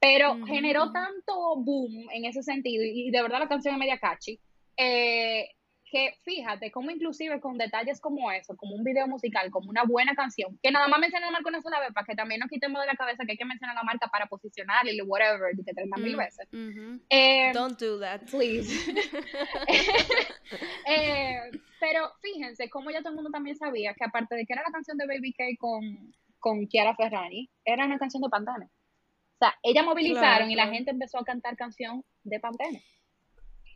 [0.00, 3.98] Pero generó tanto boom en ese sentido y, y de verdad la canción es media
[3.98, 4.40] catchy.
[4.76, 5.50] eh,
[5.90, 10.14] que fíjate cómo inclusive con detalles como eso, como un video musical, como una buena
[10.14, 12.80] canción, que nada más menciona la marca una sola vez para que también nos quitemos
[12.80, 15.74] de la cabeza que hay que mencionar la marca para posicionarla y whatever, de que
[15.74, 16.48] 30 mil Mm, veces.
[16.52, 17.00] ujú.
[17.10, 18.22] Eh, Don't do that.
[18.30, 18.70] please.
[20.86, 21.38] Eh,
[21.78, 24.72] pero fíjense, como ya todo el mundo también sabía que aparte de que era la
[24.72, 28.66] canción de Baby K con, con Chiara Ferrani, era una canción de Pantene.
[28.66, 32.82] O sea, ella movilizaron Claro, y la gente empezó a cantar canción de Pantene.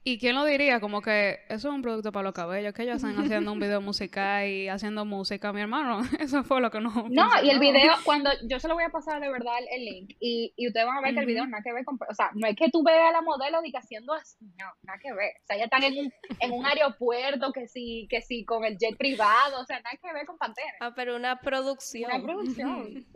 [0.07, 0.81] ¿Y quién lo diría?
[0.81, 3.81] Como que eso es un producto para los cabellos, que ellos están haciendo un video
[3.81, 6.03] musical y haciendo música, mi hermano.
[6.21, 6.91] Eso fue lo que no.
[7.09, 10.11] No, y el video, cuando yo se lo voy a pasar de verdad el link,
[10.21, 12.31] y, y ustedes van a ver que el video nada que ver con, o sea,
[12.35, 15.11] no es que tú veas a la modelo de que haciendo así, no, nada que
[15.15, 15.33] ver.
[15.43, 18.77] O sea, ya están en un, en un aeropuerto, que sí, que sí, con el
[18.77, 20.75] jet privado, o sea, nada que ver con Pantene.
[20.81, 22.11] Ah, pero una producción.
[22.13, 23.07] Una producción.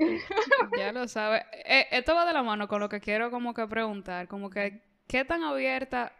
[0.79, 1.43] Ya lo sabes.
[1.67, 4.89] Eh, esto va de la mano con lo que quiero como que preguntar, como que
[5.07, 6.13] qué tan abierta,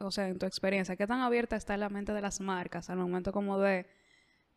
[0.00, 2.96] o sea, en tu experiencia, qué tan abierta está la mente de las marcas al
[2.98, 3.86] momento como de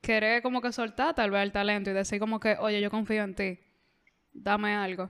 [0.02, 3.24] querer como que soltar tal vez el talento y decir como que, oye, yo confío
[3.24, 3.60] en ti,
[4.34, 5.10] dame algo.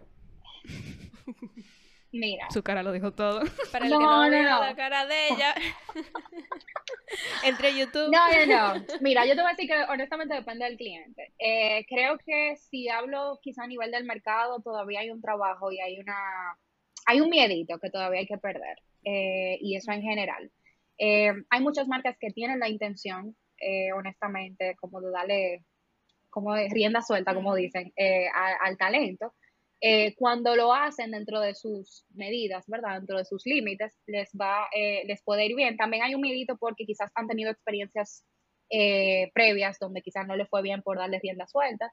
[2.15, 3.41] Mira, Su cara lo dijo todo.
[3.71, 4.59] Para el No, que no, no, vea no.
[4.61, 5.55] la cara de ella.
[7.43, 8.11] Entre YouTube.
[8.11, 8.85] No, no, no.
[9.01, 11.33] Mira, yo te voy a decir que honestamente depende del cliente.
[11.39, 15.79] Eh, creo que si hablo quizá a nivel del mercado, todavía hay un trabajo y
[15.79, 16.15] hay una,
[17.07, 18.77] hay un miedito que todavía hay que perder.
[19.03, 20.51] Eh, y eso en general.
[20.97, 25.65] Eh, hay muchas marcas que tienen la intención, eh, honestamente, como de darle,
[26.29, 29.33] como de rienda suelta, como dicen, eh, a- al talento.
[29.81, 32.97] Eh, cuando lo hacen dentro de sus medidas, ¿verdad?
[32.99, 35.75] Dentro de sus límites, les va, les puede ir bien.
[35.77, 38.25] También hay un miedito porque quizás han tenido experiencias
[39.33, 41.91] previas donde quizás no les fue bien por darles rienda suelta.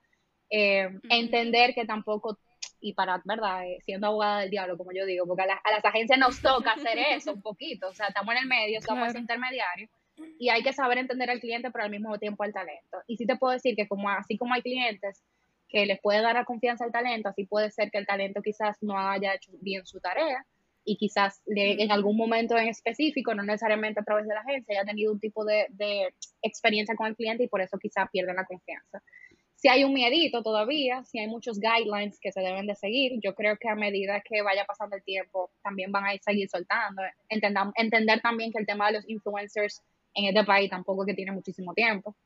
[0.51, 2.39] Eh, Entender que tampoco,
[2.81, 3.65] y para, ¿verdad?
[3.67, 6.41] Eh, siendo abogada del diablo, como yo digo, porque a, la- a las agencias nos
[6.41, 9.11] toca hacer eso un poquito, o sea, estamos en el medio, somos Claro.
[9.11, 9.89] ese intermediario,
[10.39, 12.99] y hay que saber entender al cliente, pero al mismo tiempo al talento.
[13.07, 15.23] Y sí te puedo decir que como así como hay clientes
[15.69, 18.77] que les puede dar la confianza al talento, así puede ser que el talento quizás
[18.83, 20.45] no haya hecho bien su tarea
[20.85, 24.79] y quizás le- en algún momento en específico, no necesariamente a través de la agencia,
[24.81, 26.13] haya tenido un tipo de, de
[26.43, 29.03] experiencia con el cliente y por eso quizás pierden la confianza.
[29.61, 33.35] Si hay un miedito todavía, si hay muchos guidelines que se deben de seguir, yo
[33.35, 37.03] creo que a medida que vaya pasando el tiempo, también van a ir- seguir soltando.
[37.29, 39.83] Entendam- entender también que el tema de los influencers
[40.15, 42.17] en este país tampoco es que tiene muchísimo tiempo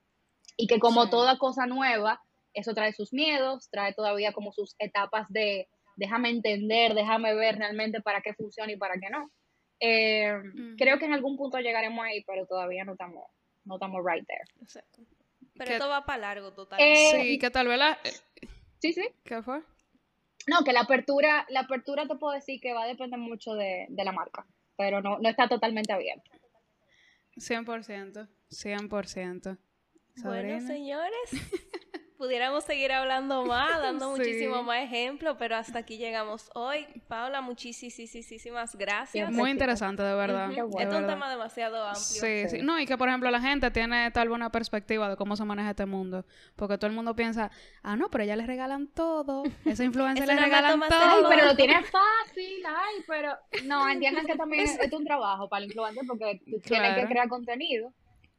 [0.57, 1.11] y que como Sí.
[1.11, 5.67] toda cosa nueva, eso trae sus miedos, trae todavía como sus etapas de
[5.97, 9.29] déjame entender, déjame ver realmente para qué funciona y para qué no.
[9.81, 10.77] Eh, Ujú.
[10.79, 13.25] Creo que en algún punto llegaremos ahí, pero todavía no estamos,
[13.65, 14.45] no estamos right there.
[14.63, 15.03] Exacto.
[15.57, 17.19] Pero Que- esto va para largo totalmente.
[17.19, 17.99] Eh, Sí, que tal vez la...
[18.81, 19.05] Sí, sí.
[19.25, 19.63] ¿Qué fue?
[20.47, 23.87] No, que la apertura, la apertura te puedo decir que va a depender mucho de,
[23.89, 26.31] de la marca, pero no, no está totalmente abierta.
[27.37, 28.29] 100%.
[28.51, 29.43] 100%.
[29.43, 29.59] Bueno,
[30.17, 30.61] Sabrina.
[30.61, 31.31] señores,
[32.17, 34.21] pudiéramos seguir hablando más, dando Sí.
[34.21, 36.87] muchísimo más ejemplos, pero hasta aquí llegamos hoy.
[37.09, 39.11] Paula, muchísimas gracias.
[39.11, 39.37] Siempre.
[39.37, 40.49] Muy interesante, de verdad.
[40.49, 40.69] Bueno.
[40.79, 42.03] Este es un tema demasiado amplio.
[42.05, 42.59] Sí, sí.
[42.59, 42.63] Sí.
[42.63, 45.45] No, y que por ejemplo la gente tiene tal vez una perspectiva de cómo se
[45.45, 46.25] maneja este mundo.
[46.57, 47.51] Porque todo el mundo piensa,
[47.83, 49.43] ah, no, pero ella le regalan todo.
[49.65, 51.29] Esa influencia Eso le nada más regalan Ay, todo.
[51.29, 51.29] cero.
[51.31, 55.65] pero lo tienes fácil, ay, pero no, entiendan que también es, es un trabajo para
[55.65, 57.93] el influencer porque tú tienes que crear contenido.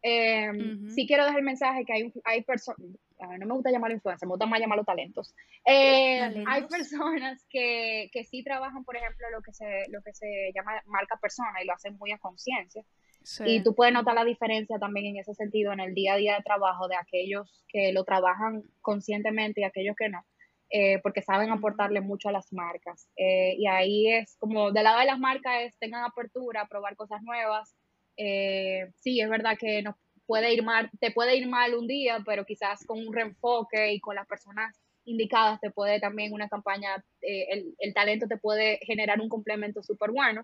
[0.08, 0.52] Eh.
[0.94, 2.80] Sí quiero dejar el mensaje que hay, hay personas,
[3.20, 5.34] no me gusta llamarlo influencer, me gusta más llamarlo talentos.
[5.66, 6.54] Eh, Talentos.
[6.54, 10.82] hay personas que, que sí trabajan, por ejemplo, lo que se, lo que se llama
[10.86, 12.84] marca persona y lo hacen muy a conciencia.
[13.24, 13.44] Sí.
[13.48, 16.36] Y tú puedes notar la diferencia también en ese sentido en el día a día
[16.36, 20.24] de trabajo de aquellos que lo trabajan conscientemente y aquellos que no,
[20.70, 23.08] eh, porque saben aportarle mucho a las marcas.
[23.16, 27.22] Eh, y ahí es como, del lado de las marcas es tengan apertura, probar cosas
[27.24, 27.76] nuevas.
[28.18, 32.20] Eh, sí, es verdad que nos puede ir mal, te puede ir mal un día,
[32.26, 36.96] pero quizás con un reenfoque y con las personas indicadas te puede también una campaña,
[37.22, 40.44] eh, el, el talento te puede generar un complemento súper bueno.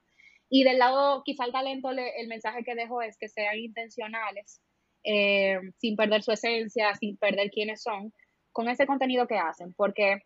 [0.49, 4.61] Y del lado, quizá el talento, le- el mensaje que dejo es que sean intencionales
[5.03, 8.13] eh, sin perder su esencia, sin perder quiénes son,
[8.51, 10.21] con ese contenido que hacen, porque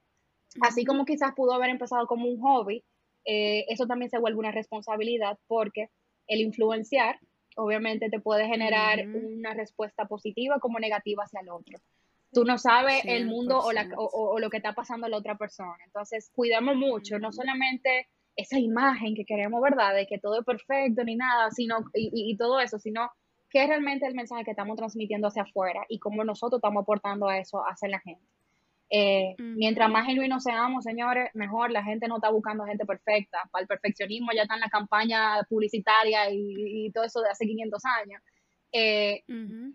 [0.61, 2.83] así como quizás pudo haber empezado como un hobby,
[3.25, 5.89] eh, eso también se vuelve una responsabilidad porque
[6.27, 7.19] el influenciar
[7.55, 11.79] obviamente te puede generar una respuesta positiva como negativa hacia el otro.
[12.31, 15.37] Tú no sabes el mundo o, la, o, lo que está pasando a la otra
[15.37, 15.77] persona.
[15.85, 19.95] Entonces, cuidamos mucho, no solamente esa imagen que queremos, ¿verdad?
[19.95, 23.09] De que todo es perfecto ni nada, sino, y, todo eso, sino
[23.49, 27.29] qué es realmente el mensaje que estamos transmitiendo hacia afuera y cómo nosotros estamos aportando
[27.29, 28.25] a eso hacia la gente.
[28.89, 31.71] Eh, mientras más genuinos seamos, señores, mejor.
[31.71, 33.39] La gente no está buscando gente perfecta.
[33.51, 37.81] Para el perfeccionismo ya está en la campaña publicitaria y, todo eso de hace 500
[38.01, 38.21] años.
[38.71, 39.23] Eh,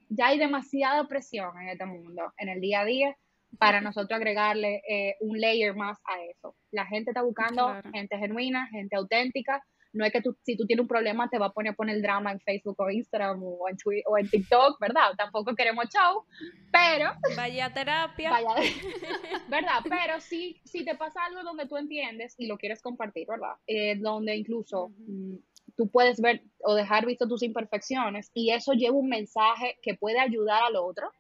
[0.09, 3.17] ya hay demasiada presión en este mundo, en el día a día,
[3.59, 6.57] para nosotros agregarle eh, un layer más a eso.
[6.71, 10.83] La gente está buscando gente genuina, gente auténtica, no es que tú, si tú tienes
[10.83, 13.69] un problema te va a poner a poner el drama en Facebook o Instagram o
[13.69, 15.13] en, Twitter, o en TikTok, ¿verdad?
[15.17, 16.25] Tampoco queremos show,
[16.71, 17.13] pero...
[17.37, 18.31] Vaya a terapia.
[18.31, 18.49] Vaya,
[19.49, 19.81] ¿verdad?
[19.89, 23.57] Pero si, si te pasa algo donde tú entiendes y lo quieres compartir, ¿verdad?
[23.67, 25.37] Eh, donde incluso mm,
[25.77, 30.21] tú puedes ver o dejar visto tus imperfecciones y eso lleva un mensaje que puede
[30.21, 31.11] ayudar al otro,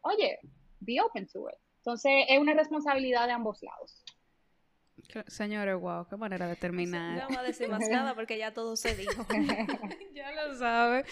[0.00, 0.38] oye,
[0.80, 1.56] be open to it.
[1.78, 4.04] Entonces es una responsabilidad de ambos lados.
[5.26, 7.14] Señores, wow, qué manera de terminar.
[7.14, 9.26] No vamos a decir más nada porque ya todo se dijo.
[10.14, 11.06] ya lo sabes.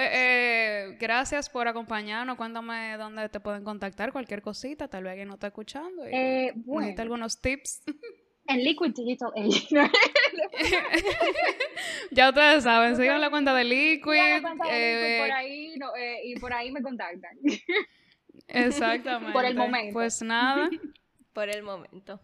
[0.00, 2.36] Eh, gracias por acompañarnos.
[2.36, 6.08] Cuéntame dónde te pueden contactar, cualquier cosita, tal vez alguien no está escuchando.
[6.08, 7.82] Y eh, bueno, algunos tips.
[8.46, 9.30] en Liquid Digital
[12.10, 14.42] ya ustedes saben, sigan la cuenta de Liquid.
[14.70, 17.36] Eh, por ahí, eh, y por ahí me contactan.
[18.48, 19.32] Exactamente.
[19.32, 19.92] Por el momento.
[19.92, 20.70] Pues nada.
[21.32, 22.20] por el momento.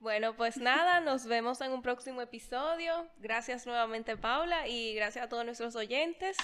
[0.00, 3.08] Bueno, pues nada, nos vemos en un próximo episodio.
[3.18, 6.36] Gracias nuevamente, Paula, y gracias a todos nuestros oyentes.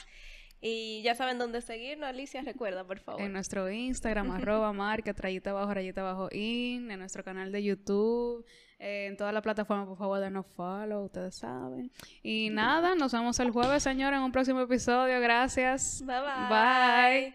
[0.67, 3.21] Y ya saben dónde seguirnos, Alicia, recuerda, por favor.
[3.21, 8.47] En nuestro Instagram, arroba marca, rayita abajo, rayita abajo, in, en nuestro canal de YouTube,
[8.79, 11.93] en toda la plataforma, por favor, denos follow, ustedes saben.
[12.23, 15.21] Y nada, nos vemos el jueves, señor, en un próximo episodio.
[15.21, 16.03] Gracias.
[16.07, 17.35] Bye bye.